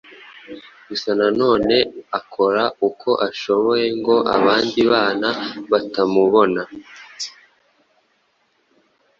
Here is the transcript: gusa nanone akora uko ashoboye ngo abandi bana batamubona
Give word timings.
gusa 0.87 1.09
nanone 1.19 1.75
akora 2.19 2.63
uko 2.87 3.09
ashoboye 3.27 3.85
ngo 3.99 4.15
abandi 4.35 4.79
bana 4.91 5.29
batamubona 5.71 6.61